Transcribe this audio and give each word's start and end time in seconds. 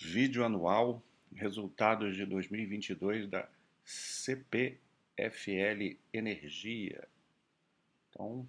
Vídeo 0.00 0.44
anual, 0.44 1.02
resultados 1.34 2.14
de 2.14 2.24
2022 2.24 3.28
da 3.28 3.48
CPFL 3.84 4.78
Energia. 6.12 7.02
Então, 8.08 8.48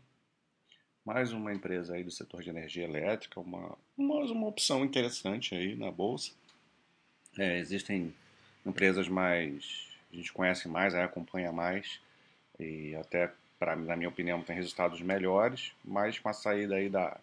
mais 1.03 1.33
uma 1.33 1.51
empresa 1.51 1.95
aí 1.95 2.03
do 2.03 2.11
setor 2.11 2.43
de 2.43 2.51
energia 2.51 2.83
elétrica, 2.83 3.39
uma, 3.39 3.75
mais 3.97 4.29
uma 4.29 4.45
opção 4.45 4.85
interessante 4.85 5.55
aí 5.55 5.75
na 5.75 5.89
bolsa. 5.89 6.33
É, 7.35 7.57
existem 7.57 8.13
empresas 8.63 9.07
mais, 9.07 9.87
a 10.13 10.15
gente 10.15 10.31
conhece 10.31 10.67
mais, 10.67 10.93
acompanha 10.93 11.51
mais 11.51 11.99
e 12.59 12.95
até, 12.95 13.33
pra, 13.57 13.75
na 13.75 13.95
minha 13.95 14.09
opinião, 14.09 14.43
tem 14.43 14.55
resultados 14.55 15.01
melhores, 15.01 15.71
mas 15.83 16.19
com 16.19 16.29
a 16.29 16.33
saída 16.33 16.75
aí 16.75 16.89
da, 16.89 17.19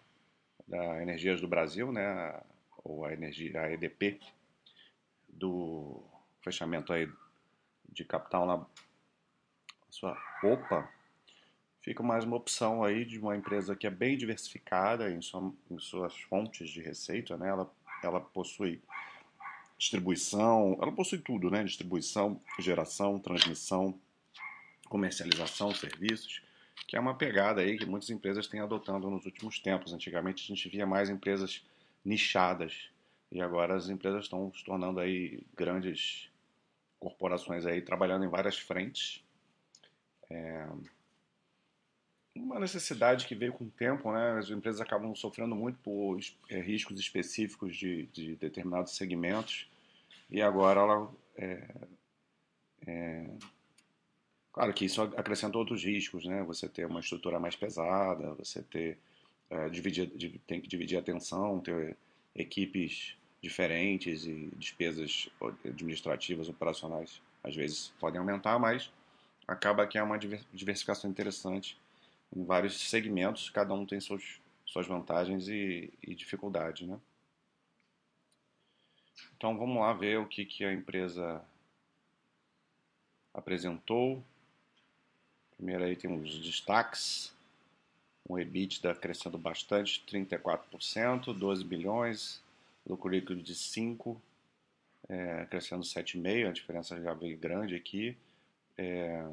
da 0.66 1.00
Energias 1.00 1.40
do 1.40 1.46
Brasil, 1.46 1.92
né, 1.92 2.40
ou 2.86 3.04
a 3.04 3.12
energia, 3.12 3.60
a 3.60 3.72
EDP, 3.72 4.20
do 5.28 6.02
fechamento 6.40 6.92
aí 6.92 7.10
de 7.92 8.04
capital 8.04 8.46
na 8.46 8.66
sua 9.90 10.16
OPA, 10.42 10.88
fica 11.80 12.02
mais 12.02 12.24
uma 12.24 12.36
opção 12.36 12.84
aí 12.84 13.04
de 13.04 13.18
uma 13.18 13.36
empresa 13.36 13.74
que 13.74 13.86
é 13.86 13.90
bem 13.90 14.16
diversificada 14.16 15.10
em, 15.10 15.20
sua, 15.20 15.52
em 15.70 15.78
suas 15.78 16.16
fontes 16.22 16.70
de 16.70 16.80
receita, 16.80 17.36
né? 17.36 17.48
Ela, 17.48 17.70
ela 18.02 18.20
possui 18.20 18.80
distribuição, 19.78 20.78
ela 20.80 20.92
possui 20.92 21.18
tudo, 21.18 21.50
né? 21.50 21.64
Distribuição, 21.64 22.40
geração, 22.58 23.18
transmissão, 23.18 23.98
comercialização, 24.88 25.74
serviços, 25.74 26.42
que 26.86 26.96
é 26.96 27.00
uma 27.00 27.14
pegada 27.14 27.60
aí 27.60 27.76
que 27.76 27.86
muitas 27.86 28.10
empresas 28.10 28.46
têm 28.46 28.60
adotando 28.60 29.10
nos 29.10 29.26
últimos 29.26 29.58
tempos. 29.58 29.92
Antigamente 29.92 30.44
a 30.44 30.54
gente 30.54 30.68
via 30.68 30.86
mais 30.86 31.10
empresas 31.10 31.64
nichadas 32.06 32.88
e 33.30 33.40
agora 33.40 33.74
as 33.74 33.88
empresas 33.88 34.24
estão 34.24 34.52
se 34.54 34.64
tornando 34.64 35.00
aí 35.00 35.42
grandes 35.54 36.30
corporações 36.98 37.66
aí 37.66 37.82
trabalhando 37.82 38.24
em 38.24 38.28
várias 38.28 38.56
frentes. 38.56 39.22
É 40.30 40.66
uma 42.34 42.60
necessidade 42.60 43.26
que 43.26 43.34
veio 43.34 43.52
com 43.52 43.64
o 43.64 43.70
tempo, 43.70 44.12
né? 44.12 44.38
As 44.38 44.50
empresas 44.50 44.80
acabam 44.80 45.14
sofrendo 45.14 45.54
muito 45.54 45.78
por 45.78 46.18
é, 46.48 46.60
riscos 46.60 46.98
específicos 47.00 47.76
de, 47.76 48.06
de, 48.06 48.36
determinados 48.36 48.94
segmentos 48.94 49.68
e 50.30 50.42
agora 50.42 50.80
ela 50.80 51.10
é, 51.36 51.74
é, 52.86 53.30
claro 54.52 54.72
que 54.74 54.84
isso 54.84 55.02
acrescenta 55.02 55.58
outros 55.58 55.82
riscos, 55.82 56.24
né? 56.24 56.42
Você 56.44 56.68
ter 56.68 56.86
uma 56.86 57.00
estrutura 57.00 57.40
mais 57.40 57.56
pesada, 57.56 58.34
você 58.34 58.62
ter 58.62 58.98
é, 59.48 59.68
dividir, 59.68 60.08
tem 60.46 60.60
que 60.60 60.68
dividir 60.68 60.96
a 60.96 61.00
atenção, 61.00 61.60
ter 61.60 61.96
equipes 62.36 63.16
diferentes 63.42 64.24
e 64.26 64.50
despesas 64.56 65.28
administrativas, 65.64 66.48
operacionais, 66.48 67.20
às 67.42 67.54
vezes 67.54 67.92
podem 67.98 68.18
aumentar, 68.20 68.58
mas 68.58 68.92
acaba 69.46 69.86
que 69.86 69.98
é 69.98 70.02
uma 70.02 70.18
diversificação 70.18 71.10
interessante 71.10 71.78
em 72.34 72.44
vários 72.44 72.88
segmentos, 72.88 73.50
cada 73.50 73.72
um 73.72 73.86
tem 73.86 74.00
seus, 74.00 74.40
suas 74.64 74.86
vantagens 74.86 75.48
e, 75.48 75.92
e 76.02 76.14
dificuldades, 76.14 76.86
né? 76.86 76.98
Então 79.36 79.56
vamos 79.56 79.78
lá 79.78 79.92
ver 79.92 80.18
o 80.18 80.26
que, 80.26 80.44
que 80.44 80.64
a 80.64 80.72
empresa 80.72 81.42
apresentou. 83.32 84.24
Primeiro 85.56 85.84
aí 85.84 85.94
tem 85.94 86.10
os 86.10 86.40
destaques. 86.40 87.35
Um 88.28 88.38
EBITDA 88.38 88.94
crescendo 88.94 89.38
bastante, 89.38 90.04
34%, 90.10 91.32
12 91.32 91.64
bilhões, 91.64 92.42
lucro 92.86 93.08
líquido 93.10 93.40
de 93.40 93.54
5, 93.54 94.20
é, 95.08 95.46
crescendo 95.46 95.82
7,5, 95.82 96.48
a 96.48 96.52
diferença 96.52 97.00
já 97.00 97.14
veio 97.14 97.38
grande 97.38 97.74
aqui. 97.74 98.16
É, 98.76 99.24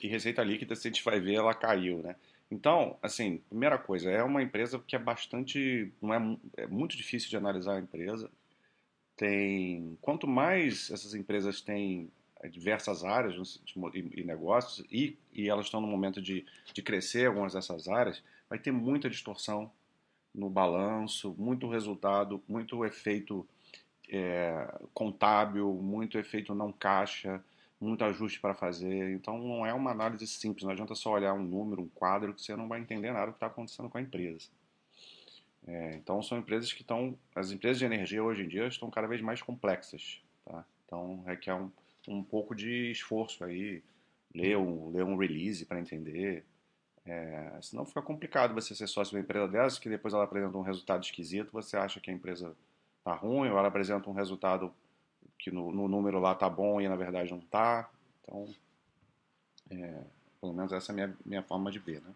e 0.00 0.08
receita 0.08 0.42
líquida, 0.42 0.74
se 0.74 0.88
a 0.88 0.90
gente 0.90 1.04
vai 1.04 1.20
ver, 1.20 1.34
ela 1.34 1.54
caiu, 1.54 1.98
né? 1.98 2.16
Então, 2.50 2.96
assim, 3.02 3.38
primeira 3.48 3.78
coisa, 3.78 4.10
é 4.10 4.22
uma 4.22 4.42
empresa 4.42 4.78
que 4.78 4.94
é 4.94 4.98
bastante, 4.98 5.92
não 6.00 6.14
é, 6.14 6.38
é 6.58 6.66
muito 6.66 6.96
difícil 6.96 7.30
de 7.30 7.36
analisar 7.36 7.76
a 7.76 7.80
empresa. 7.80 8.30
Tem, 9.16 9.96
quanto 10.00 10.26
mais 10.26 10.90
essas 10.90 11.14
empresas 11.14 11.60
têm 11.60 12.10
diversas 12.48 13.04
áreas 13.04 13.60
e, 13.94 14.22
negócios 14.22 14.86
e, 14.90 15.16
e 15.32 15.48
elas 15.48 15.66
estão 15.66 15.80
no 15.80 15.86
momento 15.86 16.20
de, 16.20 16.44
de 16.72 16.82
crescer 16.82 17.26
algumas 17.26 17.52
dessas 17.52 17.88
áreas, 17.88 18.22
vai 18.48 18.58
ter 18.58 18.72
muita 18.72 19.08
distorção 19.08 19.70
no 20.34 20.50
balanço, 20.50 21.34
muito 21.38 21.68
resultado, 21.68 22.42
muito 22.48 22.84
efeito 22.84 23.46
é, 24.08 24.78
contábil, 24.92 25.72
muito 25.74 26.18
efeito 26.18 26.54
não 26.54 26.72
caixa, 26.72 27.42
muito 27.80 28.04
ajuste 28.04 28.40
para 28.40 28.54
fazer. 28.54 29.12
Então 29.12 29.38
não 29.38 29.64
é 29.64 29.72
uma 29.72 29.90
análise 29.90 30.26
simples, 30.26 30.64
não 30.64 30.72
adianta 30.72 30.94
só 30.94 31.12
olhar 31.12 31.34
um 31.34 31.42
número, 31.42 31.82
um 31.82 31.88
quadro, 31.88 32.34
que 32.34 32.42
você 32.42 32.56
não 32.56 32.68
vai 32.68 32.80
entender 32.80 33.12
nada 33.12 33.26
do 33.26 33.32
que 33.32 33.36
está 33.36 33.46
acontecendo 33.46 33.88
com 33.88 33.98
a 33.98 34.02
empresa. 34.02 34.48
É, 35.66 35.94
então 35.96 36.22
são 36.22 36.38
empresas 36.38 36.72
que 36.72 36.82
estão. 36.82 37.18
As 37.34 37.50
empresas 37.50 37.78
de 37.78 37.84
energia 37.84 38.22
hoje 38.22 38.42
em 38.42 38.48
dia 38.48 38.66
estão 38.66 38.90
cada 38.90 39.06
vez 39.06 39.20
mais 39.20 39.40
complexas. 39.40 40.20
Tá? 40.44 40.64
Então 40.84 41.22
requer 41.26 41.54
um, 41.54 41.70
um 42.08 42.22
pouco 42.22 42.54
de 42.54 42.90
esforço 42.90 43.44
aí, 43.44 43.82
ler 44.34 44.56
um, 44.56 44.90
ler 44.90 45.04
um 45.04 45.16
release 45.16 45.64
para 45.64 45.80
entender. 45.80 46.44
É, 47.06 47.58
senão 47.60 47.84
fica 47.84 48.00
complicado 48.00 48.54
você 48.54 48.74
ser 48.74 48.86
sócio 48.86 49.10
de 49.10 49.16
uma 49.16 49.22
empresa 49.22 49.48
dessa, 49.48 49.80
que 49.80 49.88
depois 49.88 50.14
ela 50.14 50.24
apresenta 50.24 50.56
um 50.56 50.62
resultado 50.62 51.02
esquisito, 51.02 51.52
você 51.52 51.76
acha 51.76 52.00
que 52.00 52.10
a 52.10 52.14
empresa 52.14 52.56
está 52.98 53.14
ruim, 53.14 53.50
ou 53.50 53.58
ela 53.58 53.68
apresenta 53.68 54.08
um 54.08 54.14
resultado 54.14 54.72
que 55.38 55.50
no, 55.50 55.70
no, 55.70 55.86
número 55.86 56.18
lá 56.18 56.34
tá 56.34 56.48
bom 56.48 56.80
e 56.80 56.88
na 56.88 56.96
verdade 56.96 57.30
não 57.30 57.40
tá. 57.40 57.90
Então, 58.22 58.48
é, 59.70 60.02
pelo 60.40 60.54
menos 60.54 60.72
essa 60.72 60.90
é 60.90 60.92
a 60.92 60.94
minha, 60.94 61.16
minha 61.24 61.42
forma 61.42 61.70
de 61.70 61.78
ver, 61.78 62.00
né? 62.00 62.14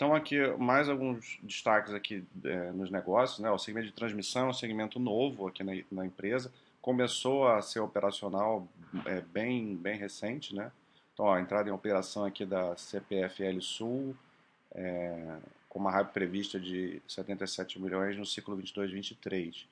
Então 0.00 0.14
aqui 0.14 0.38
mais 0.56 0.88
alguns 0.88 1.38
destaques 1.42 1.92
aqui 1.92 2.24
é, 2.42 2.72
nos 2.72 2.90
negócios, 2.90 3.38
né? 3.38 3.50
O 3.50 3.58
segmento 3.58 3.88
de 3.88 3.92
transmissão 3.92 4.46
é 4.46 4.48
um 4.48 4.54
segmento 4.54 4.98
novo 4.98 5.46
aqui 5.46 5.62
na, 5.62 5.72
na 5.92 6.06
empresa, 6.06 6.50
começou 6.80 7.46
a 7.46 7.60
ser 7.60 7.80
operacional 7.80 8.66
é, 9.04 9.20
bem 9.20 9.76
bem 9.76 9.98
recente, 9.98 10.54
né? 10.54 10.72
Então 11.12 11.26
ó, 11.26 11.34
a 11.34 11.40
entrada 11.42 11.68
em 11.68 11.72
operação 11.72 12.24
aqui 12.24 12.46
da 12.46 12.74
CPFL 12.78 13.60
Sul, 13.60 14.16
é, 14.74 15.36
com 15.68 15.78
uma 15.78 15.90
hype 15.90 16.12
prevista 16.12 16.58
de 16.58 17.02
77 17.06 17.78
milhões 17.78 18.16
no 18.16 18.24
ciclo 18.24 18.56
22-23. 18.56 19.66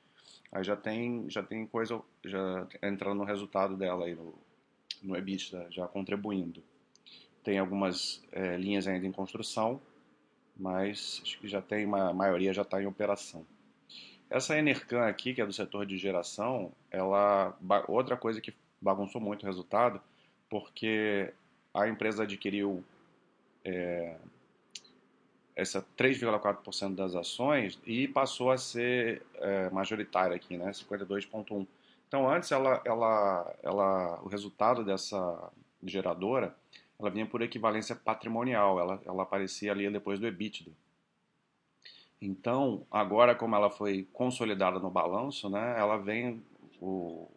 Aí 0.53 0.63
já 0.63 0.77
tem, 0.77 1.25
já 1.31 1.43
tem 1.43 1.67
coisa 1.67 2.03
já 2.23 2.67
entrando 2.83 3.17
no 3.17 3.25
resultado 3.25 3.79
dela 3.79 4.05
aí 4.05 4.15
no, 4.15 4.35
no 5.03 5.17
EBITDA, 5.17 5.69
já 5.71 5.89
contribuindo. 5.89 6.63
Tem 7.43 7.59
algumas 7.59 8.23
é, 8.31 8.59
linhas 8.59 8.87
ainda 8.87 9.07
em 9.07 9.13
construção, 9.13 9.81
mas 10.59 11.21
acho 11.23 11.39
que 11.39 11.49
já 11.49 11.63
tem 11.63 11.87
uma 11.87 12.11
a 12.11 12.13
maioria 12.13 12.53
já 12.53 12.63
está 12.63 12.83
em 12.83 12.87
operação. 12.87 13.47
Essa 14.31 14.59
Enercan 14.59 15.07
aqui, 15.07 15.33
que 15.33 15.41
é 15.41 15.47
do 15.47 15.53
setor 15.53 15.87
de 15.87 15.97
geração, 15.97 16.73
ela 16.91 17.57
outra 17.87 18.17
coisa 18.17 18.41
que 18.41 18.53
bagunçou 18.81 19.21
muito 19.21 19.43
o 19.43 19.47
resultado, 19.47 20.01
porque 20.51 21.33
a 21.73 21.89
empresa 21.89 22.25
adquiriu 22.25 22.85
é, 23.65 24.17
essa 25.57 25.85
3,4% 25.97 26.95
das 26.95 27.15
ações 27.15 27.81
e 27.85 28.07
passou 28.07 28.51
a 28.51 28.59
ser 28.59 29.23
é, 29.37 29.71
majoritária 29.71 30.37
aqui, 30.37 30.57
né, 30.57 30.71
52,1%. 30.71 31.67
Então 32.07 32.31
antes 32.31 32.53
ela, 32.53 32.81
ela, 32.85 33.55
ela, 33.63 34.21
o 34.23 34.29
resultado 34.29 34.85
dessa 34.85 35.51
geradora, 35.83 36.55
ela 36.99 37.11
vinha 37.11 37.27
por 37.27 37.43
equivalência 37.43 37.95
patrimonial, 37.95 38.81
ela, 38.81 39.01
ela 39.05 39.23
aparecia 39.23 39.73
ali 39.73 39.89
depois 39.91 40.19
do 40.19 40.27
EBITDA. 40.27 40.71
Então 42.21 42.85
agora 42.91 43.35
como 43.35 43.55
ela 43.55 43.71
foi 43.71 44.09
consolidada 44.13 44.79
no 44.79 44.91
balanço, 44.91 45.49
né, 45.49 45.79
ela 45.79 45.97
vem 45.97 46.43
o, 46.81 47.29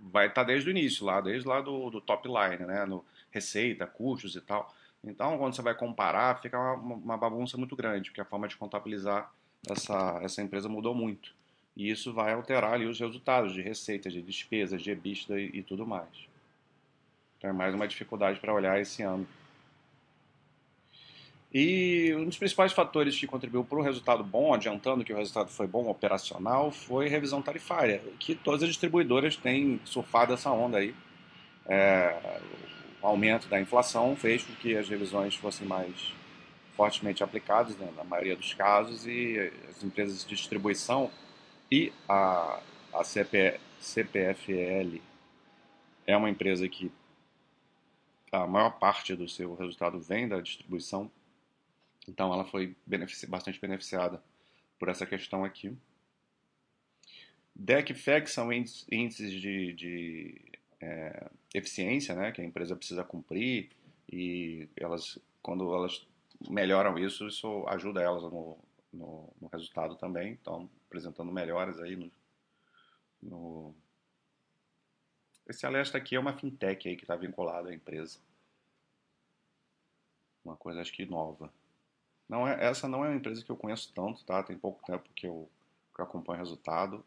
vai 0.00 0.26
estar 0.28 0.42
tá 0.42 0.46
desde 0.46 0.68
o 0.68 0.70
início 0.70 1.04
lá, 1.04 1.20
desde 1.20 1.48
lá 1.48 1.60
do, 1.60 1.90
do 1.90 2.00
top 2.00 2.28
line, 2.28 2.64
né, 2.64 2.84
no 2.84 3.04
receita, 3.30 3.86
custos 3.86 4.36
e 4.36 4.40
tal. 4.40 4.72
Então, 5.02 5.36
quando 5.36 5.54
você 5.54 5.60
vai 5.60 5.74
comparar, 5.74 6.40
fica 6.40 6.58
uma, 6.58 6.94
uma 6.94 7.16
bagunça 7.16 7.58
muito 7.58 7.74
grande, 7.74 8.10
porque 8.10 8.20
a 8.20 8.24
forma 8.24 8.48
de 8.48 8.56
contabilizar 8.56 9.30
essa, 9.68 10.20
essa 10.22 10.40
empresa 10.40 10.68
mudou 10.68 10.94
muito. 10.94 11.34
E 11.76 11.90
isso 11.90 12.12
vai 12.12 12.32
alterar 12.32 12.74
ali 12.74 12.86
os 12.86 13.00
resultados 13.00 13.52
de 13.52 13.60
receitas, 13.60 14.12
de 14.12 14.22
despesas, 14.22 14.80
de 14.80 14.90
EBITDA 14.92 15.40
e, 15.40 15.58
e 15.58 15.62
tudo 15.62 15.86
mais. 15.86 16.08
Então 17.44 17.50
é 17.50 17.52
mais 17.52 17.74
uma 17.74 17.86
dificuldade 17.86 18.40
para 18.40 18.54
olhar 18.54 18.80
esse 18.80 19.02
ano. 19.02 19.28
E 21.52 22.14
um 22.16 22.24
dos 22.24 22.38
principais 22.38 22.72
fatores 22.72 23.18
que 23.18 23.26
contribuiu 23.26 23.62
para 23.62 23.78
o 23.78 23.82
resultado 23.82 24.24
bom, 24.24 24.54
adiantando 24.54 25.04
que 25.04 25.12
o 25.12 25.16
resultado 25.16 25.50
foi 25.50 25.66
bom 25.66 25.86
operacional, 25.90 26.70
foi 26.70 27.06
revisão 27.06 27.42
tarifária, 27.42 28.00
que 28.18 28.34
todas 28.34 28.62
as 28.62 28.70
distribuidoras 28.70 29.36
têm 29.36 29.78
surfado 29.84 30.32
essa 30.32 30.50
onda 30.50 30.78
aí. 30.78 30.94
É, 31.66 32.40
aumento 33.02 33.46
da 33.46 33.60
inflação 33.60 34.16
fez 34.16 34.42
com 34.42 34.54
que 34.54 34.74
as 34.74 34.88
revisões 34.88 35.34
fossem 35.34 35.68
mais 35.68 36.14
fortemente 36.74 37.22
aplicados 37.22 37.76
né, 37.76 37.90
na 37.94 38.04
maioria 38.04 38.36
dos 38.36 38.54
casos 38.54 39.06
e 39.06 39.52
as 39.68 39.84
empresas 39.84 40.24
de 40.24 40.34
distribuição 40.34 41.10
e 41.70 41.92
a, 42.08 42.58
a 42.94 43.04
CP, 43.04 43.60
CPFL 43.78 44.96
é 46.06 46.16
uma 46.16 46.30
empresa 46.30 46.66
que 46.68 46.90
a 48.42 48.46
maior 48.46 48.78
parte 48.78 49.14
do 49.14 49.28
seu 49.28 49.54
resultado 49.54 50.00
vem 50.00 50.28
da 50.28 50.40
distribuição, 50.40 51.10
então 52.08 52.32
ela 52.32 52.44
foi 52.44 52.76
benefici 52.86 53.26
bastante 53.26 53.60
beneficiada 53.60 54.22
por 54.78 54.88
essa 54.88 55.06
questão 55.06 55.44
aqui. 55.44 55.76
DEC 57.54 57.90
e 57.90 57.94
FEG 57.94 58.28
são 58.28 58.52
índices 58.52 59.32
de, 59.32 59.72
de 59.72 60.40
é, 60.80 61.30
eficiência 61.54 62.14
né, 62.14 62.32
que 62.32 62.40
a 62.40 62.44
empresa 62.44 62.74
precisa 62.74 63.04
cumprir 63.04 63.70
e 64.10 64.68
elas, 64.76 65.18
quando 65.40 65.72
elas 65.72 66.06
melhoram 66.50 66.98
isso, 66.98 67.26
isso 67.26 67.64
ajuda 67.68 68.02
elas 68.02 68.22
no, 68.24 68.58
no, 68.92 69.32
no 69.40 69.48
resultado 69.48 69.94
também. 69.96 70.32
Então, 70.32 70.68
apresentando 70.86 71.32
melhoras 71.32 71.80
aí 71.80 71.96
no, 71.96 72.10
no... 73.22 73.74
Esse 75.46 75.66
Alesta 75.66 75.98
aqui 75.98 76.16
é 76.16 76.20
uma 76.20 76.36
fintech 76.36 76.88
aí 76.88 76.96
que 76.96 77.04
está 77.04 77.16
vinculado 77.16 77.68
à 77.68 77.74
empresa. 77.74 78.18
Uma 80.44 80.56
coisa 80.56 80.80
acho 80.80 80.92
que 80.92 81.04
nova. 81.04 81.52
Não 82.28 82.48
é, 82.48 82.64
essa 82.64 82.88
não 82.88 83.04
é 83.04 83.08
uma 83.08 83.16
empresa 83.16 83.44
que 83.44 83.50
eu 83.50 83.56
conheço 83.56 83.92
tanto, 83.94 84.24
tá? 84.24 84.42
Tem 84.42 84.56
pouco 84.56 84.84
tempo 84.84 85.08
que 85.14 85.26
eu, 85.26 85.48
que 85.94 86.00
eu 86.00 86.04
acompanho 86.04 86.38
o 86.40 86.42
resultado. 86.42 87.04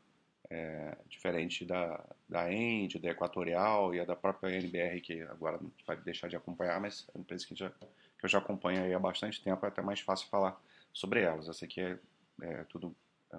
É, 0.49 0.97
diferente 1.09 1.65
da, 1.65 2.01
da 2.29 2.49
End, 2.53 2.97
da 2.99 3.09
Equatorial 3.09 3.93
e 3.93 3.99
a 3.99 4.05
da 4.05 4.15
própria 4.15 4.55
NBR, 4.55 5.01
que 5.01 5.21
agora 5.23 5.59
vai 5.85 5.97
deixar 5.97 6.29
de 6.29 6.37
acompanhar, 6.37 6.79
mas 6.79 7.05
é 7.09 7.17
uma 7.17 7.21
empresa 7.21 7.45
que, 7.45 7.53
já, 7.53 7.69
que 7.69 8.23
eu 8.23 8.29
já 8.29 8.37
acompanho 8.37 8.95
há 8.95 8.99
bastante 8.99 9.43
tempo, 9.43 9.65
é 9.65 9.67
até 9.67 9.81
mais 9.81 9.99
fácil 9.99 10.29
falar 10.29 10.57
sobre 10.93 11.21
elas. 11.21 11.49
Essa 11.49 11.65
aqui 11.65 11.81
é, 11.81 11.99
é 12.41 12.63
tudo 12.65 12.95
é 13.33 13.37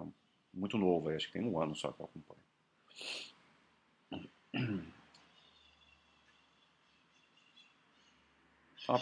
muito 0.52 0.76
novo, 0.76 1.08
acho 1.08 1.28
que 1.28 1.32
tem 1.32 1.42
um 1.42 1.58
ano 1.58 1.74
só 1.74 1.90
que 1.92 2.00
eu 2.00 2.04
acompanho. 2.04 2.42
Então, 8.88 8.98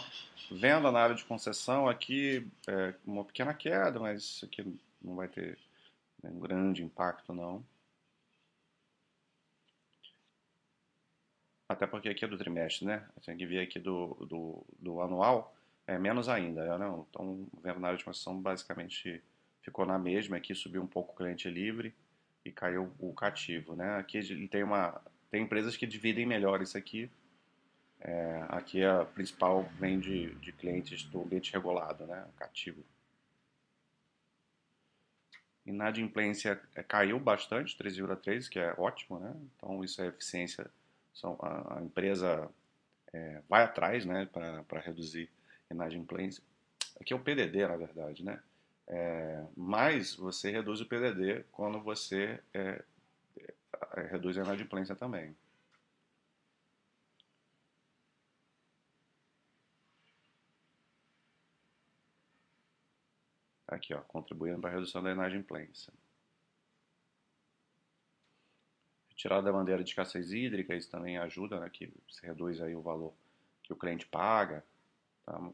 venda 0.51 0.91
na 0.91 0.99
área 0.99 1.15
de 1.15 1.23
concessão 1.23 1.87
aqui, 1.87 2.45
é 2.67 2.93
uma 3.05 3.23
pequena 3.23 3.53
queda, 3.53 3.97
mas 4.01 4.21
isso 4.21 4.45
aqui 4.45 4.77
não 5.01 5.15
vai 5.15 5.29
ter 5.29 5.57
né, 6.21 6.29
um 6.29 6.39
grande 6.39 6.83
impacto 6.83 7.33
não. 7.33 7.65
Até 11.69 11.87
porque 11.87 12.09
aqui 12.09 12.25
é 12.25 12.27
do 12.27 12.37
trimestre, 12.37 12.85
né? 12.85 13.07
Tem 13.25 13.37
que 13.37 13.45
ver 13.45 13.61
aqui 13.61 13.79
do, 13.79 14.13
do, 14.29 14.65
do 14.77 15.01
anual, 15.01 15.55
é 15.85 15.97
menos 15.97 16.27
ainda, 16.27 16.77
né? 16.77 17.05
Então, 17.09 17.47
venda 17.63 17.79
na 17.79 17.87
área 17.87 17.97
de 17.97 18.03
concessão 18.03 18.41
basicamente 18.41 19.23
ficou 19.61 19.85
na 19.85 19.97
mesma, 19.97 20.35
aqui 20.35 20.53
subiu 20.53 20.81
um 20.81 20.87
pouco 20.87 21.13
o 21.13 21.15
cliente 21.15 21.49
livre 21.49 21.93
e 22.43 22.51
caiu 22.51 22.91
o 22.99 23.13
cativo, 23.13 23.73
né? 23.73 23.95
Aqui 23.97 24.17
ele 24.17 24.49
tem 24.49 24.63
uma 24.63 25.01
tem 25.29 25.43
empresas 25.43 25.75
que 25.75 25.85
dividem 25.85 26.25
melhor 26.25 26.61
isso 26.61 26.77
aqui. 26.77 27.09
É, 27.99 28.45
aqui 28.49 28.83
a 28.83 29.05
principal 29.05 29.63
vem 29.79 29.99
de, 29.99 30.33
de 30.35 30.51
clientes 30.51 31.03
do 31.03 31.21
ambiente 31.21 31.51
regulado, 31.51 32.05
né? 32.05 32.25
Cativo. 32.37 32.83
Inadimplência 35.65 36.61
é, 36.75 36.83
caiu 36.83 37.19
bastante, 37.19 37.77
3,3, 37.77 38.47
que 38.47 38.59
é 38.59 38.73
ótimo, 38.77 39.19
né? 39.19 39.35
Então 39.55 39.83
isso 39.83 40.01
é 40.01 40.07
eficiência. 40.07 40.69
São, 41.13 41.37
a, 41.41 41.79
a 41.79 41.81
empresa 41.81 42.49
é, 43.11 43.41
vai 43.49 43.63
atrás, 43.63 44.05
né? 44.05 44.29
Para 44.31 44.79
reduzir 44.79 45.29
inadimplência. 45.69 46.41
Aqui 47.01 47.13
é 47.13 47.15
o 47.15 47.19
PDD, 47.19 47.67
na 47.67 47.75
verdade, 47.75 48.23
né? 48.23 48.39
É, 48.87 49.43
mas 49.55 50.15
você 50.15 50.49
reduz 50.49 50.79
o 50.79 50.85
PDD 50.85 51.43
quando 51.51 51.81
você 51.81 52.39
é, 52.53 52.81
reduz 54.09 54.37
a 54.37 54.41
inadimplência 54.43 54.95
também. 54.95 55.35
Aqui, 63.67 63.93
ó, 63.93 64.01
contribuindo 64.01 64.59
para 64.61 64.69
a 64.69 64.73
redução 64.73 65.03
da 65.03 65.11
inadimplência. 65.11 65.93
Retirada 69.09 69.43
da 69.43 69.51
bandeira 69.51 69.83
de 69.83 69.89
escassez 69.89 70.31
hídrica, 70.31 70.75
isso 70.75 70.89
também 70.89 71.17
ajuda, 71.17 71.59
né, 71.59 71.69
que 71.69 71.91
você 72.07 72.27
reduz 72.27 72.61
aí 72.61 72.75
o 72.75 72.81
valor 72.81 73.13
que 73.63 73.73
o 73.73 73.75
cliente 73.75 74.07
paga, 74.07 74.63
tá? 75.25 75.51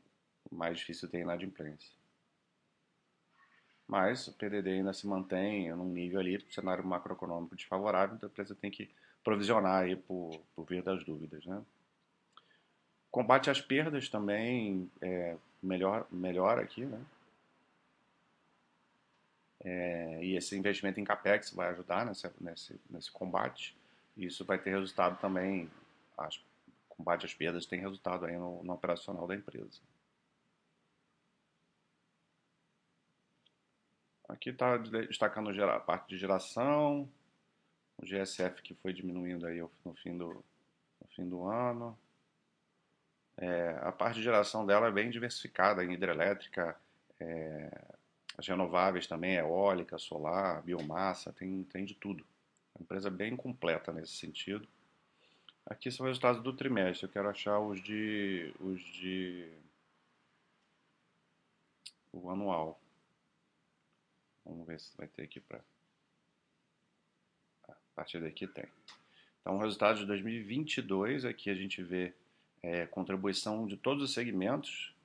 mais 0.51 0.77
difícil 0.77 1.09
ter 1.09 1.19
inadimplência. 1.19 2.02
Mas 3.87 4.27
o 4.27 4.33
PDD 4.33 4.71
ainda 4.71 4.93
se 4.93 5.05
mantém 5.05 5.69
num 5.75 5.89
nível 5.89 6.19
ali, 6.19 6.43
cenário 6.49 6.85
macroeconômico 6.85 7.55
desfavorável, 7.55 8.15
então 8.15 8.27
a 8.27 8.31
empresa 8.31 8.55
tem 8.55 8.71
que 8.71 8.89
provisionar 9.23 9.83
aí 9.83 9.95
por, 9.95 10.41
por 10.55 10.65
via 10.65 10.81
das 10.81 11.03
dúvidas. 11.03 11.45
Né? 11.45 11.61
Combate 13.11 13.49
às 13.49 13.61
perdas 13.61 14.09
também 14.09 14.89
é, 15.01 15.37
melhor, 15.61 16.07
melhor 16.11 16.59
aqui, 16.59 16.85
né? 16.85 16.99
É, 19.65 20.19
e 20.21 20.35
esse 20.35 20.57
investimento 20.57 20.99
em 20.99 21.05
capex 21.05 21.51
vai 21.51 21.69
ajudar 21.69 22.05
nesse, 22.05 22.29
nesse, 22.41 22.79
nesse 22.89 23.09
combate. 23.09 23.77
Isso 24.17 24.43
vai 24.43 24.57
ter 24.57 24.71
resultado 24.71 25.17
também, 25.19 25.71
as, 26.17 26.37
combate 26.89 27.25
às 27.25 27.33
perdas 27.33 27.65
tem 27.65 27.79
resultado 27.79 28.25
aí 28.25 28.37
no, 28.37 28.61
no 28.63 28.73
operacional 28.73 29.25
da 29.25 29.35
empresa. 29.35 29.79
Aqui 34.33 34.49
está 34.49 34.77
destacando 34.77 35.49
a 35.63 35.79
parte 35.79 36.09
de 36.09 36.17
geração, 36.17 37.07
o 37.99 38.03
GSF 38.03 38.63
que 38.63 38.73
foi 38.73 38.91
diminuindo 38.91 39.45
aí 39.45 39.61
no 39.61 39.93
fim 39.93 40.17
do, 40.17 40.43
no 40.99 41.07
fim 41.15 41.29
do 41.29 41.43
ano. 41.45 41.95
É, 43.37 43.77
a 43.83 43.91
parte 43.91 44.15
de 44.15 44.23
geração 44.23 44.65
dela 44.65 44.87
é 44.87 44.91
bem 44.91 45.11
diversificada 45.11 45.85
em 45.85 45.93
hidrelétrica, 45.93 46.75
é, 47.19 47.69
as 48.35 48.47
renováveis 48.47 49.05
também, 49.05 49.35
eólica, 49.35 49.99
solar, 49.99 50.63
biomassa, 50.63 51.31
tem, 51.31 51.63
tem 51.65 51.85
de 51.85 51.93
tudo. 51.93 52.25
É 52.73 52.79
uma 52.79 52.83
empresa 52.85 53.11
bem 53.11 53.37
completa 53.37 53.93
nesse 53.93 54.13
sentido. 54.13 54.67
Aqui 55.63 55.91
são 55.91 56.05
os 56.05 56.09
resultados 56.09 56.41
do 56.41 56.53
trimestre. 56.53 57.05
Eu 57.05 57.11
quero 57.11 57.29
achar 57.29 57.59
os 57.59 57.79
de, 57.83 58.51
os 58.59 58.81
de 58.81 59.47
o 62.11 62.31
anual. 62.31 62.82
Vamos 64.45 64.67
ver 64.67 64.79
se 64.79 64.95
vai 64.97 65.07
ter 65.07 65.23
aqui 65.23 65.39
para. 65.39 65.61
A 67.67 67.75
partir 67.95 68.19
daqui 68.19 68.47
tem. 68.47 68.65
Então, 69.41 69.55
o 69.55 69.59
resultado 69.59 69.99
de 69.99 70.05
2022, 70.05 71.25
aqui 71.25 71.49
a 71.49 71.55
gente 71.55 71.83
vê 71.83 72.13
é, 72.61 72.85
contribuição 72.87 73.67
de 73.67 73.77
todos 73.77 74.03
os 74.03 74.13
segmentos, 74.13 74.95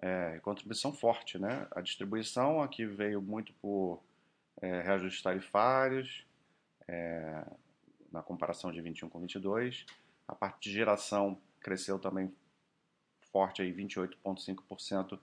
é, 0.00 0.38
contribuição 0.40 0.92
forte, 0.92 1.38
né? 1.38 1.66
A 1.72 1.80
distribuição 1.80 2.62
aqui 2.62 2.86
veio 2.86 3.20
muito 3.20 3.52
por 3.54 4.02
é, 4.60 4.82
reajustes 4.82 5.22
tarifários, 5.22 6.24
é, 6.88 7.44
na 8.10 8.22
comparação 8.22 8.70
de 8.70 8.80
21 8.80 9.08
com 9.08 9.20
22. 9.20 9.84
A 10.28 10.34
parte 10.34 10.68
de 10.68 10.74
geração 10.74 11.40
cresceu 11.60 11.98
também 11.98 12.32
forte, 13.32 13.62
aí 13.62 13.72
28,5%. 13.72 15.18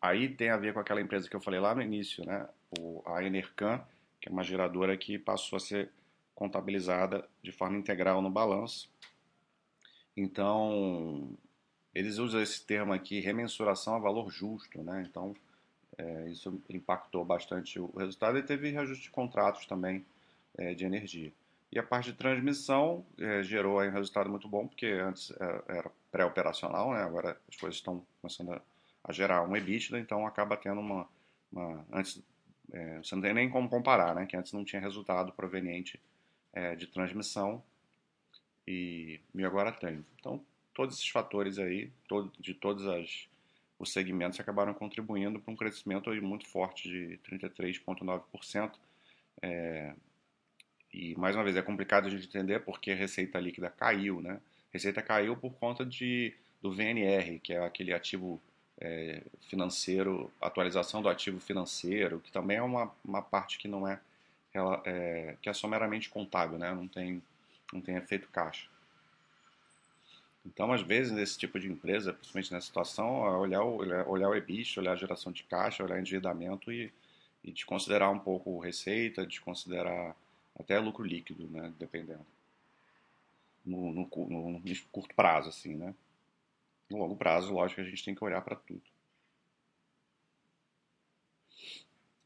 Aí 0.00 0.28
tem 0.28 0.50
a 0.50 0.56
ver 0.56 0.72
com 0.72 0.80
aquela 0.80 1.00
empresa 1.00 1.28
que 1.28 1.36
eu 1.36 1.40
falei 1.40 1.60
lá 1.60 1.74
no 1.74 1.82
início, 1.82 2.24
né? 2.24 2.48
O, 2.78 3.02
a 3.06 3.22
Enercan, 3.22 3.82
que 4.20 4.28
é 4.28 4.32
uma 4.32 4.42
geradora 4.42 4.96
que 4.96 5.18
passou 5.18 5.56
a 5.56 5.60
ser 5.60 5.90
contabilizada 6.34 7.28
de 7.42 7.52
forma 7.52 7.76
integral 7.76 8.22
no 8.22 8.30
balanço. 8.30 8.90
Então, 10.16 11.36
eles 11.94 12.18
usam 12.18 12.40
esse 12.40 12.64
termo 12.64 12.92
aqui, 12.92 13.20
remensuração 13.20 13.94
a 13.94 13.98
valor 13.98 14.30
justo, 14.30 14.82
né? 14.82 15.06
Então, 15.08 15.34
é, 15.98 16.30
isso 16.30 16.62
impactou 16.70 17.24
bastante 17.24 17.78
o 17.78 17.90
resultado 17.96 18.38
e 18.38 18.42
teve 18.42 18.70
reajuste 18.70 19.04
de 19.04 19.10
contratos 19.10 19.66
também 19.66 20.04
é, 20.56 20.72
de 20.72 20.84
energia. 20.84 21.32
E 21.72 21.78
a 21.78 21.82
parte 21.82 22.10
de 22.10 22.18
transmissão 22.18 23.04
é, 23.18 23.42
gerou 23.42 23.80
um 23.80 23.90
resultado 23.90 24.30
muito 24.30 24.48
bom, 24.48 24.66
porque 24.66 24.86
antes 24.86 25.30
é, 25.32 25.62
era 25.68 25.90
pré-operacional, 26.10 26.92
né? 26.92 27.02
agora 27.02 27.38
as 27.48 27.56
coisas 27.56 27.76
estão 27.76 28.04
começando 28.20 28.52
a 28.52 28.62
a 29.04 29.12
gerar 29.12 29.42
um 29.42 29.56
EBITDA, 29.56 29.98
então 29.98 30.26
acaba 30.26 30.56
tendo 30.56 30.80
uma. 30.80 31.08
uma 31.52 31.84
antes, 31.92 32.22
é, 32.72 32.98
você 32.98 33.14
não 33.14 33.22
tem 33.22 33.34
nem 33.34 33.50
como 33.50 33.68
comparar, 33.68 34.14
né? 34.14 34.26
Que 34.26 34.36
antes 34.36 34.52
não 34.52 34.64
tinha 34.64 34.80
resultado 34.80 35.32
proveniente 35.32 36.00
é, 36.52 36.74
de 36.76 36.86
transmissão 36.86 37.62
e, 38.66 39.20
e 39.34 39.44
agora 39.44 39.72
tem. 39.72 40.04
Então, 40.18 40.44
todos 40.74 40.96
esses 40.96 41.08
fatores 41.08 41.58
aí, 41.58 41.90
todo, 42.08 42.32
de 42.38 42.54
todos 42.54 42.86
as, 42.86 43.28
os 43.78 43.92
segmentos, 43.92 44.38
acabaram 44.38 44.72
contribuindo 44.74 45.40
para 45.40 45.52
um 45.52 45.56
crescimento 45.56 46.10
muito 46.22 46.46
forte 46.46 46.88
de 46.88 47.18
33,9%. 47.28 48.72
É, 49.42 49.94
e, 50.92 51.14
mais 51.16 51.34
uma 51.34 51.44
vez, 51.44 51.56
é 51.56 51.62
complicado 51.62 52.06
a 52.06 52.10
gente 52.10 52.26
entender 52.26 52.60
porque 52.60 52.90
a 52.90 52.96
receita 52.96 53.38
líquida 53.38 53.70
caiu, 53.70 54.20
né? 54.20 54.40
Receita 54.72 55.02
caiu 55.02 55.36
por 55.36 55.54
conta 55.54 55.84
de, 55.84 56.34
do 56.62 56.72
VNR, 56.72 57.40
que 57.40 57.52
é 57.52 57.64
aquele 57.64 57.92
ativo 57.92 58.40
é, 58.80 59.22
financeiro, 59.48 60.32
atualização 60.40 61.02
do 61.02 61.08
ativo 61.08 61.38
financeiro, 61.38 62.20
que 62.20 62.32
também 62.32 62.56
é 62.56 62.62
uma, 62.62 62.90
uma 63.04 63.20
parte 63.20 63.58
que 63.58 63.68
não 63.68 63.86
é, 63.86 64.00
ela, 64.54 64.80
é, 64.84 65.36
que 65.42 65.48
é 65.48 65.52
só 65.52 65.68
meramente 65.68 66.08
contábil, 66.08 66.58
né? 66.58 66.72
não, 66.72 66.88
tem, 66.88 67.22
não 67.72 67.80
tem 67.80 67.96
efeito 67.96 68.28
caixa. 68.28 68.68
Então, 70.44 70.72
às 70.72 70.80
vezes, 70.80 71.12
nesse 71.12 71.38
tipo 71.38 71.60
de 71.60 71.70
empresa, 71.70 72.14
principalmente 72.14 72.52
nessa 72.52 72.66
situação, 72.66 73.26
é 73.26 73.36
olhar 73.36 73.62
o, 73.62 73.76
olhar 74.10 74.28
o 74.28 74.34
EBIT, 74.34 74.80
olhar 74.80 74.92
a 74.92 74.96
geração 74.96 75.30
de 75.30 75.42
caixa, 75.42 75.84
olhar 75.84 76.00
endividamento 76.00 76.72
e, 76.72 76.90
e 77.44 77.52
desconsiderar 77.52 78.10
um 78.10 78.18
pouco 78.18 78.58
receita, 78.58 79.26
desconsiderar 79.26 80.16
até 80.58 80.78
lucro 80.78 81.04
líquido, 81.04 81.46
né, 81.48 81.72
dependendo. 81.78 82.24
No, 83.64 83.92
no, 83.92 84.08
no, 84.16 84.50
no 84.58 84.62
curto 84.90 85.14
prazo, 85.14 85.50
assim, 85.50 85.74
né? 85.74 85.94
No 86.90 86.98
longo 86.98 87.16
prazo, 87.16 87.52
lógico 87.52 87.80
que 87.80 87.86
a 87.86 87.90
gente 87.90 88.04
tem 88.04 88.14
que 88.14 88.24
olhar 88.24 88.40
para 88.42 88.56
tudo. 88.56 88.82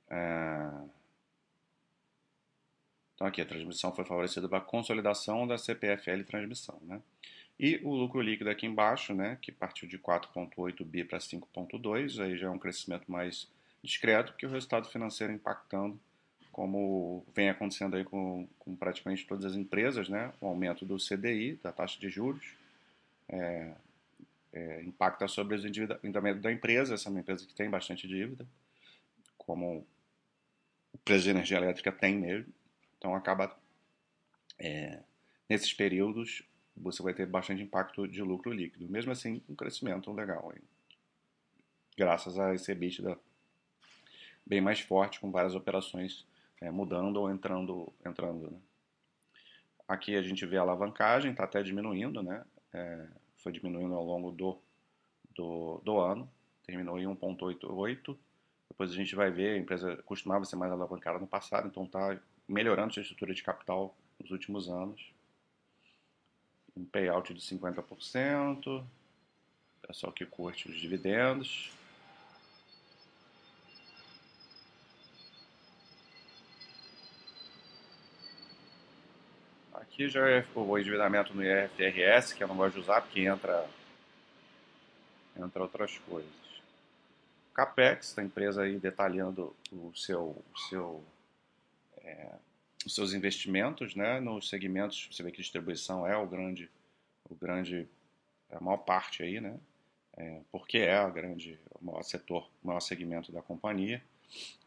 É... 0.09 0.95
Então 3.15 3.27
aqui 3.27 3.41
a 3.41 3.47
transmissão 3.47 3.95
foi 3.95 4.05
favorecida 4.05 4.49
pela 4.49 4.61
consolidação 4.61 5.47
da 5.47 5.57
CPFL 5.57 6.25
transmissão, 6.25 6.79
né? 6.83 7.01
E 7.59 7.81
o 7.85 7.95
lucro 7.95 8.21
líquido 8.21 8.51
aqui 8.51 8.67
embaixo, 8.67 9.15
né, 9.15 9.39
que 9.41 9.53
partiu 9.53 9.89
de 9.89 9.97
4.8 9.97 10.85
bi 10.85 11.05
para 11.05 11.19
5.2, 11.19 12.21
aí 12.21 12.37
já 12.37 12.49
é 12.49 12.51
um 12.51 12.59
crescimento 12.59 13.11
mais 13.11 13.49
discreto, 13.83 14.35
que 14.35 14.45
o 14.45 14.51
resultado 14.51 14.89
financeiro 14.89 15.33
impactando, 15.33 15.99
como 16.51 17.25
vem 17.33 17.49
acontecendo 17.49 17.97
aí 17.97 18.03
com, 18.03 18.49
com 18.59 18.75
praticamente 18.75 19.25
todas 19.25 19.45
as 19.45 19.55
empresas, 19.55 20.09
né, 20.09 20.33
o 20.41 20.49
aumento 20.49 20.85
do 20.85 20.97
CDI, 20.97 21.59
da 21.63 21.71
taxa 21.71 21.99
de 22.01 22.09
juros, 22.09 22.45
é, 23.29 23.73
é, 24.55 24.83
impacta 24.83 25.27
sobre 25.27 25.57
os 25.57 25.65
endividamentos 25.65 26.41
da 26.41 26.53
empresa, 26.53 26.95
essa 26.95 27.09
é 27.09 27.11
uma 27.11 27.21
empresa 27.21 27.45
que 27.45 27.55
tem 27.55 27.69
bastante 27.69 28.07
dívida, 28.07 28.47
como 29.37 29.87
o 30.93 30.99
preço 30.99 31.25
de 31.25 31.31
energia 31.31 31.59
elétrica 31.59 31.91
tem 31.91 32.17
mesmo, 32.17 32.55
então 32.97 33.15
acaba 33.15 33.55
é, 34.59 35.03
nesses 35.49 35.75
períodos 35.75 36.43
você 36.77 37.03
vai 37.03 37.13
ter 37.13 37.27
bastante 37.27 37.63
impacto 37.63 38.07
de 38.09 38.23
lucro 38.23 38.53
líquido. 38.53 38.89
Mesmo 38.89 39.13
assim, 39.13 39.43
um 39.49 39.55
crescimento 39.55 40.13
legal. 40.13 40.53
Hein? 40.55 40.63
Graças 41.97 42.39
a 42.39 42.55
esse 42.55 42.71
EBITDA 42.73 43.19
bem 44.45 44.61
mais 44.61 44.81
forte, 44.81 45.21
com 45.21 45.31
várias 45.31 45.55
operações 45.55 46.27
é, 46.61 46.71
mudando 46.71 47.17
ou 47.19 47.31
entrando. 47.31 47.93
entrando 48.05 48.51
né? 48.51 48.59
Aqui 49.87 50.17
a 50.17 50.23
gente 50.23 50.47
vê 50.47 50.57
a 50.57 50.63
alavancagem, 50.63 51.31
está 51.31 51.45
até 51.45 51.63
diminuindo, 51.63 52.23
né? 52.23 52.45
É, 52.73 53.07
foi 53.45 53.53
diminuindo 53.53 53.95
ao 53.95 54.05
longo 54.05 54.33
do, 54.33 54.59
do, 55.37 55.81
do 55.85 56.01
ano, 56.01 56.29
terminou 56.67 56.99
em 56.99 57.05
1,88. 57.05 58.17
Depois 58.69 58.91
a 58.91 58.95
gente 58.95 59.15
vai 59.15 59.31
ver, 59.31 59.55
a 59.55 59.59
empresa 59.59 59.97
costumava 59.99 60.45
ser 60.45 60.57
mais 60.57 60.73
alavancada 60.73 61.21
no 61.21 61.27
passado, 61.27 61.69
então 61.69 61.85
está 61.85 62.19
melhorando 62.49 62.93
sua 62.93 63.03
estrutura 63.03 63.33
de 63.33 63.43
capital 63.43 63.95
nos 64.19 64.33
últimos 64.33 64.69
anos 64.69 65.15
um 66.77 66.85
payout 66.85 67.33
de 67.33 67.41
50%, 67.41 68.85
pessoal 69.87 70.13
que 70.13 70.27
curte 70.27 70.69
os 70.69 70.81
dividendos. 70.81 71.71
Aqui 79.95 80.09
já 80.09 80.29
é 80.29 80.45
o 80.57 80.77
endividamento 80.77 81.33
no 81.33 81.45
IFRS, 81.45 82.35
que 82.35 82.43
eu 82.43 82.49
não 82.49 82.57
gosto 82.57 82.75
de 82.75 82.81
usar 82.81 83.01
porque 83.01 83.21
entra, 83.21 83.65
entra 85.37 85.63
outras 85.63 85.97
coisas. 85.99 86.33
Capex, 87.55 88.19
a 88.19 88.25
empresa 88.25 88.63
aí 88.63 88.77
detalhando 88.77 89.55
o 89.71 89.95
seu, 89.95 90.43
o 90.53 90.59
seu 90.69 91.05
é, 91.99 92.29
os 92.85 92.93
seus 92.93 93.13
investimentos, 93.13 93.95
né, 93.95 94.19
nos 94.19 94.49
segmentos, 94.49 95.09
você 95.13 95.23
vê 95.23 95.31
que 95.31 95.41
distribuição 95.41 96.05
é 96.05 96.17
o 96.17 96.27
grande, 96.27 96.69
o 97.31 97.37
grande, 97.37 97.89
a 98.51 98.59
maior 98.59 98.79
parte 98.79 99.23
aí, 99.23 99.41
né, 99.41 99.57
é, 100.17 100.41
porque 100.51 100.79
é 100.79 100.97
a 100.97 101.09
grande, 101.09 101.57
o 101.71 101.85
maior 101.85 102.03
setor, 102.03 102.51
o 102.65 102.67
maior 102.67 102.81
segmento 102.81 103.31
da 103.31 103.41
companhia, 103.41 104.03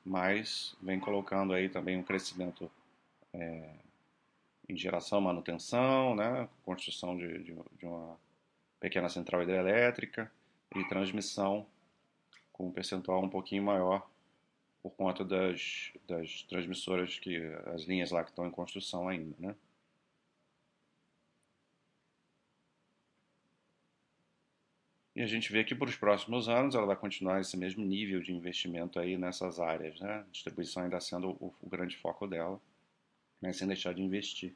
mas 0.05 0.74
vem 0.81 1.01
colocando 1.01 1.51
aí 1.51 1.67
também 1.67 1.98
um 1.98 2.03
crescimento 2.03 2.72
é, 3.34 3.74
em 4.69 4.77
geração, 4.77 5.21
manutenção, 5.21 6.15
né, 6.15 6.47
construção 6.63 7.17
de, 7.17 7.43
de, 7.43 7.55
de 7.77 7.86
uma 7.86 8.17
pequena 8.79 9.09
central 9.09 9.43
hidrelétrica 9.43 10.31
e 10.75 10.83
transmissão 10.88 11.65
com 12.51 12.67
um 12.67 12.71
percentual 12.71 13.24
um 13.24 13.29
pouquinho 13.29 13.63
maior 13.63 14.09
por 14.81 14.91
conta 14.91 15.24
das, 15.24 15.91
das 16.07 16.43
transmissoras, 16.43 17.19
que 17.19 17.38
as 17.74 17.83
linhas 17.83 18.12
lá 18.12 18.24
que 18.24 18.29
estão 18.29 18.47
em 18.47 18.51
construção 18.51 19.07
ainda, 19.07 19.36
né? 19.39 19.55
E 25.15 25.21
a 25.21 25.25
gente 25.25 25.51
vê 25.51 25.63
que 25.63 25.74
para 25.74 25.89
os 25.89 25.95
próximos 25.95 26.47
anos 26.47 26.75
ela 26.75 26.86
vai 26.86 26.95
continuar 26.95 27.41
esse 27.41 27.57
mesmo 27.57 27.83
nível 27.83 28.21
de 28.21 28.31
investimento 28.31 29.00
aí 29.00 29.17
nessas 29.17 29.59
áreas, 29.59 30.00
né? 30.00 30.24
Distribuição 30.31 30.83
ainda 30.83 31.00
sendo 31.01 31.31
o, 31.31 31.53
o 31.59 31.67
grande 31.67 31.97
foco 31.97 32.27
dela, 32.27 32.62
mas 33.41 33.58
sem 33.58 33.67
deixar 33.67 33.94
de 33.94 34.01
investir 34.01 34.53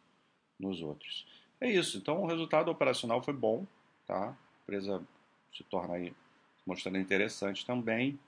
nos 0.59 0.81
outros. 0.81 1.25
É 1.59 1.69
isso. 1.69 1.97
Então 1.97 2.21
o 2.21 2.27
resultado 2.27 2.69
operacional 2.71 3.21
foi 3.21 3.33
bom, 3.33 3.65
tá? 4.05 4.29
A 4.29 4.35
empresa 4.63 5.01
se 5.55 5.63
torna 5.63 5.95
aí 5.95 6.13
mostrando 6.65 6.97
interessante 6.97 7.65
também. 7.65 8.19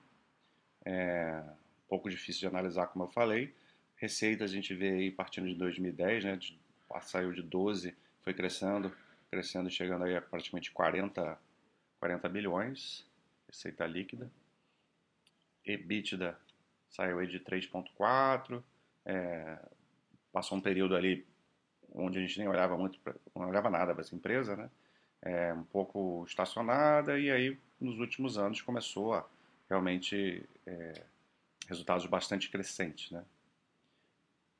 É, 0.84 1.42
pouco 1.88 2.10
difícil 2.10 2.40
de 2.40 2.46
analisar, 2.46 2.88
como 2.88 3.04
eu 3.04 3.08
falei. 3.08 3.52
Receita 3.96 4.44
a 4.44 4.48
gente 4.48 4.74
vê 4.74 4.90
aí 4.90 5.10
partindo 5.10 5.48
de 5.48 5.54
2010, 5.54 6.24
né? 6.24 6.36
De, 6.36 6.58
saiu 7.02 7.32
de 7.32 7.42
12, 7.42 7.94
foi 8.22 8.32
crescendo, 8.32 8.94
crescendo, 9.30 9.68
chegando 9.70 10.04
aí 10.04 10.16
a 10.16 10.22
praticamente 10.22 10.70
40, 10.70 11.38
40 11.98 12.28
bilhões, 12.28 13.04
receita 13.48 13.86
líquida. 13.86 14.30
EBITDA 15.64 16.38
saiu 16.88 17.18
aí 17.18 17.26
de 17.26 17.40
3,4, 17.40 18.62
é, 19.04 19.58
passou 20.34 20.58
um 20.58 20.60
período 20.60 20.96
ali 20.96 21.24
onde 21.94 22.18
a 22.18 22.20
gente 22.20 22.40
nem 22.40 22.48
olhava 22.48 22.76
muito, 22.76 22.98
pra, 22.98 23.14
não 23.36 23.48
olhava 23.48 23.70
nada 23.70 23.94
para 23.94 24.02
essa 24.02 24.16
empresa, 24.16 24.56
né? 24.56 24.68
É, 25.22 25.54
um 25.54 25.62
pouco 25.62 26.24
estacionada 26.26 27.18
e 27.18 27.30
aí 27.30 27.56
nos 27.80 27.98
últimos 27.98 28.36
anos 28.36 28.60
começou 28.60 29.14
a 29.14 29.26
realmente 29.70 30.44
é, 30.66 31.02
resultados 31.66 32.04
bastante 32.04 32.50
crescentes. 32.50 33.10
Né? 33.10 33.24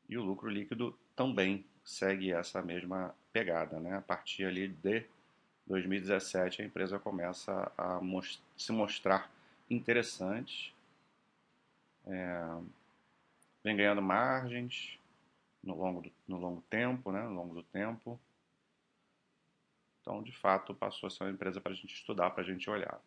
E 0.09 0.17
o 0.17 0.23
lucro 0.23 0.49
líquido 0.49 0.97
também 1.15 1.67
segue 1.85 2.33
essa 2.33 2.63
mesma 2.63 3.15
pegada. 3.31 3.79
Né? 3.79 3.95
A 3.95 4.01
partir 4.01 4.47
ali 4.47 4.69
de 4.69 5.05
2017 5.67 6.63
a 6.63 6.65
empresa 6.65 6.99
começa 6.99 7.71
a 7.77 8.01
most 8.01 8.41
se 8.57 8.73
mostrar 8.73 9.31
interessante, 9.69 10.75
é, 12.07 12.57
vem 13.63 13.77
ganhando 13.77 14.01
margens 14.01 14.99
no 15.65 15.77
longo, 15.77 16.03
do, 16.03 16.13
no 16.29 16.39
longo 16.39 16.63
tempo, 16.63 17.11
né? 17.11 17.23
no 17.23 17.35
longo 17.35 17.55
do 17.55 17.63
tempo. 17.63 18.21
Então, 20.01 20.23
de 20.23 20.33
fato, 20.33 20.75
passou 20.75 21.07
a 21.07 21.11
ser 21.11 21.25
uma 21.25 21.31
empresa 21.31 21.61
para 21.61 21.73
a 21.73 21.75
gente 21.75 21.95
estudar, 21.95 22.31
para 22.31 22.43
a 22.43 22.47
gente 22.47 22.69
olhar. 22.69 23.01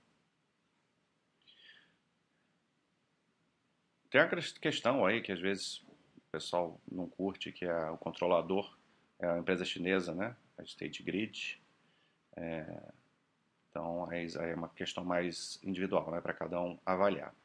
Tem 4.10 4.22
a 4.22 4.28
questão 4.28 5.06
aí 5.06 5.22
que 5.22 5.32
às 5.32 5.40
vezes 5.40 5.80
o 6.18 6.22
pessoal 6.32 6.80
não 6.92 7.08
curte, 7.08 7.52
que 7.52 7.66
é 7.66 7.90
o 7.92 7.98
controlador, 7.98 8.76
é 9.20 9.28
a 9.28 9.38
empresa 9.38 9.66
chinesa, 9.66 10.14
né? 10.16 10.36
A 10.58 10.64
State 10.64 11.04
Grid. 11.04 11.62
É, 12.36 12.92
então 13.70 14.10
aí 14.10 14.28
é 14.36 14.56
uma 14.56 14.70
questão 14.70 15.04
mais 15.04 15.60
individual, 15.64 16.10
né? 16.10 16.22
Para 16.22 16.34
cada 16.34 16.60
um 16.60 16.80
avaliar. 16.86 17.36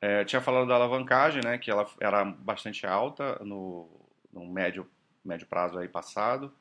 É, 0.00 0.24
tinha 0.24 0.40
falado 0.40 0.68
da 0.68 0.74
alavancagem, 0.74 1.42
né? 1.42 1.58
Que 1.58 1.70
ela 1.70 1.88
era 2.00 2.24
bastante 2.24 2.86
alta 2.86 3.38
no, 3.44 3.88
no 4.32 4.46
médio, 4.46 4.88
médio 5.24 5.46
prazo 5.46 5.78
aí 5.78 5.88
passado. 5.88 6.52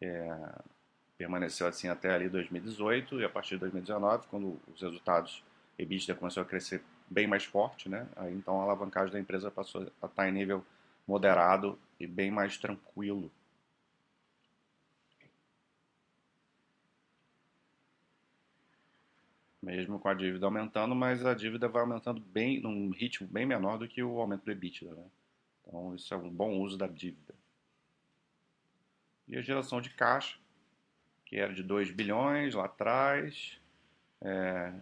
É, 0.00 0.52
permaneceu 1.16 1.66
assim 1.66 1.88
até 1.88 2.14
ali 2.14 2.28
2018 2.28 3.20
e 3.20 3.24
a 3.24 3.28
partir 3.28 3.54
de 3.54 3.60
2019, 3.60 4.26
quando 4.28 4.60
os 4.72 4.80
resultados 4.80 5.42
EBITDA 5.78 6.14
começou 6.14 6.42
a 6.42 6.46
crescer 6.46 6.82
bem 7.08 7.26
mais 7.26 7.44
forte, 7.44 7.88
né? 7.88 8.06
Aí, 8.16 8.34
então 8.34 8.60
a 8.60 8.64
alavancagem 8.64 9.12
da 9.12 9.20
empresa 9.20 9.50
passou 9.50 9.90
a 10.00 10.06
estar 10.06 10.28
em 10.28 10.32
nível 10.32 10.64
moderado 11.06 11.78
e 11.98 12.06
bem 12.06 12.30
mais 12.30 12.56
tranquilo. 12.58 13.30
Mesmo 19.68 19.98
com 19.98 20.08
a 20.08 20.14
dívida 20.14 20.46
aumentando, 20.46 20.94
mas 20.94 21.26
a 21.26 21.34
dívida 21.34 21.68
vai 21.68 21.82
aumentando 21.82 22.22
bem 22.22 22.58
num 22.58 22.88
ritmo 22.88 23.28
bem 23.28 23.44
menor 23.44 23.76
do 23.76 23.86
que 23.86 24.02
o 24.02 24.18
aumento 24.18 24.42
do 24.46 24.50
EBITDA, 24.50 24.94
né? 24.94 25.04
Então 25.60 25.94
isso 25.94 26.14
é 26.14 26.16
um 26.16 26.30
bom 26.30 26.58
uso 26.58 26.78
da 26.78 26.86
dívida. 26.86 27.34
E 29.28 29.36
a 29.36 29.42
geração 29.42 29.78
de 29.78 29.90
caixa, 29.90 30.38
que 31.26 31.36
era 31.36 31.52
de 31.52 31.62
2 31.62 31.90
bilhões 31.90 32.54
lá 32.54 32.64
atrás, 32.64 33.60
é, 34.22 34.72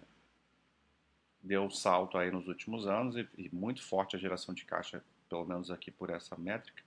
deu 1.43 1.69
salto 1.69 2.17
aí 2.17 2.31
nos 2.31 2.47
últimos 2.47 2.87
anos 2.87 3.17
e, 3.17 3.29
e, 3.37 3.53
muito 3.53 3.83
forte 3.83 4.15
a 4.15 4.21
geração 4.21 4.55
de 4.55 4.65
caixa, 4.65 5.03
pelo 5.29 5.45
menos 5.45 5.69
aqui 5.69 5.91
por 5.91 6.11
essa 6.11 6.37
métrica, 6.37 6.85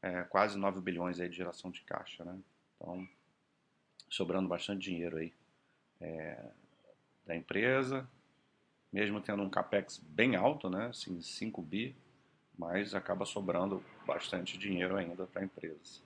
é, 0.00 0.22
quase 0.22 0.56
9 0.56 0.80
bilhões 0.80 1.18
aí 1.18 1.28
de 1.28 1.34
geração 1.34 1.72
de 1.72 1.82
caixa, 1.82 2.24
né? 2.24 2.38
Então, 2.76 3.08
sobrando 4.08 4.48
bastante 4.48 4.82
dinheiro 4.82 5.16
aí 5.16 5.32
é, 6.00 6.52
da 7.26 7.34
empresa, 7.34 8.08
mesmo 8.92 9.20
tendo 9.20 9.42
um 9.42 9.50
capex 9.50 9.98
bem 9.98 10.36
alto, 10.36 10.68
né? 10.68 10.86
Assim, 10.86 11.20
5 11.20 11.62
bi, 11.62 11.94
mas 12.58 12.94
acaba 12.94 13.24
sobrando 13.24 13.82
bastante 14.06 14.58
dinheiro 14.58 14.96
ainda 14.96 15.26
para 15.26 15.42
a 15.42 15.44
empresa. 15.44 16.00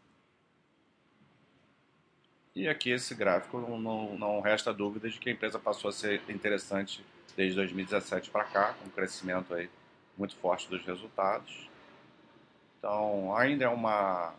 E 2.54 2.68
aqui 2.68 2.90
esse 2.90 3.14
gráfico 3.14 3.58
não, 3.60 4.16
não 4.16 4.40
resta 4.40 4.72
dúvida 4.72 5.10
de 5.10 5.18
que 5.18 5.28
a 5.28 5.32
empresa 5.32 5.58
passou 5.58 5.90
a 5.90 5.92
ser 5.92 6.22
interessante 6.28 7.04
desde 7.36 7.54
2017 7.56 8.30
para 8.30 8.44
cá, 8.44 8.72
com 8.74 8.86
um 8.86 8.90
crescimento 8.90 9.52
aí 9.52 9.68
muito 10.16 10.34
forte 10.36 10.68
dos 10.68 10.82
resultados. 10.86 11.68
Então, 12.78 13.36
ainda 13.36 13.66
é 13.66 13.68
uma. 13.68 14.34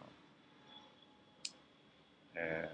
É, 2.33 2.69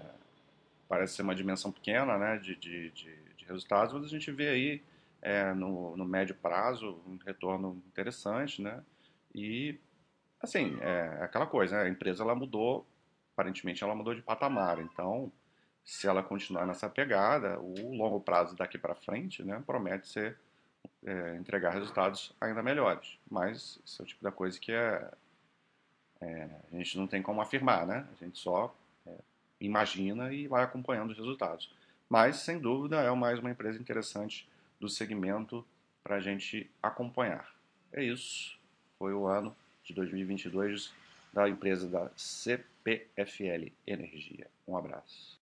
parece 0.88 1.16
ser 1.16 1.22
uma 1.22 1.34
dimensão 1.34 1.70
pequena 1.70 2.16
né, 2.16 2.38
de, 2.38 2.54
de, 2.56 2.90
de, 2.90 3.16
de 3.44 3.48
resultados, 3.48 3.92
mas 3.92 4.04
a 4.04 4.08
gente 4.08 4.30
vê 4.32 4.48
aí 4.48 4.82
é, 5.22 5.52
no, 5.54 5.96
no 5.96 6.04
médio 6.04 6.34
prazo 6.34 7.00
um 7.06 7.18
retorno 7.24 7.82
interessante, 7.86 8.60
né? 8.60 8.82
E, 9.34 9.78
assim, 10.40 10.78
é 10.80 11.22
aquela 11.22 11.46
coisa, 11.46 11.76
né? 11.76 11.82
a 11.84 11.88
empresa 11.88 12.22
ela 12.22 12.34
mudou, 12.34 12.86
aparentemente 13.32 13.82
ela 13.82 13.94
mudou 13.94 14.14
de 14.14 14.22
patamar, 14.22 14.78
então 14.80 15.32
se 15.84 16.06
ela 16.06 16.22
continuar 16.22 16.66
nessa 16.66 16.88
pegada, 16.88 17.60
o 17.60 17.94
longo 17.94 18.18
prazo 18.20 18.56
daqui 18.56 18.78
para 18.78 18.94
frente 18.94 19.42
né, 19.42 19.62
promete 19.66 20.08
ser 20.08 20.38
é, 21.04 21.36
entregar 21.36 21.74
resultados 21.74 22.34
ainda 22.40 22.62
melhores. 22.62 23.18
Mas 23.30 23.78
isso 23.84 24.00
é 24.00 24.04
o 24.04 24.08
tipo 24.08 24.24
da 24.24 24.32
coisa 24.32 24.58
que 24.58 24.72
é, 24.72 25.10
é 26.22 26.48
a 26.72 26.76
gente 26.76 26.96
não 26.96 27.06
tem 27.06 27.22
como 27.22 27.42
afirmar, 27.42 27.86
né? 27.86 28.06
A 28.12 28.24
gente 28.24 28.38
só 28.38 28.74
é, 29.06 29.12
imagina 29.60 30.32
e 30.32 30.48
vai 30.48 30.64
acompanhando 30.64 31.10
os 31.10 31.18
resultados. 31.18 31.70
Mas, 32.08 32.36
sem 32.36 32.58
dúvida, 32.58 33.00
é 33.00 33.10
mais 33.12 33.38
uma 33.38 33.50
empresa 33.50 33.80
interessante 33.80 34.48
do 34.80 34.88
segmento 34.88 35.64
para 36.02 36.16
a 36.16 36.20
gente 36.20 36.70
acompanhar. 36.82 37.54
É 37.92 38.02
isso. 38.02 38.58
Foi 38.98 39.12
o 39.14 39.26
ano 39.26 39.54
de 39.82 39.94
2022 39.94 40.92
da 41.32 41.48
empresa 41.48 41.88
da 41.88 42.10
CPFL 42.16 43.72
Energia. 43.86 44.46
Um 44.68 44.76
abraço. 44.76 45.38